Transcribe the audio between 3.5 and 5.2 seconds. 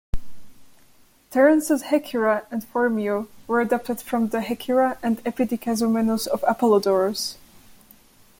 adapted from the "Hekyra"